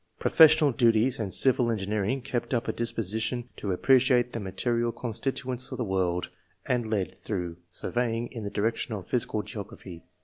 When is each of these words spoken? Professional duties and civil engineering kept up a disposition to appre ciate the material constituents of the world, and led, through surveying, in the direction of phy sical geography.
Professional 0.17 0.71
duties 0.71 1.19
and 1.19 1.31
civil 1.31 1.69
engineering 1.69 2.21
kept 2.23 2.55
up 2.55 2.67
a 2.67 2.73
disposition 2.73 3.47
to 3.55 3.67
appre 3.67 3.97
ciate 3.97 4.31
the 4.31 4.39
material 4.39 4.91
constituents 4.91 5.71
of 5.71 5.77
the 5.77 5.83
world, 5.83 6.29
and 6.65 6.89
led, 6.89 7.13
through 7.13 7.57
surveying, 7.69 8.25
in 8.31 8.43
the 8.43 8.49
direction 8.49 8.95
of 8.95 9.07
phy 9.07 9.17
sical 9.17 9.45
geography. 9.45 10.01